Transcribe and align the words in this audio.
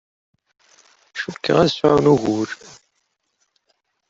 Cukkteɣ 1.19 1.57
ad 1.63 1.69
sɛun 1.71 2.11
ugur. 2.13 2.49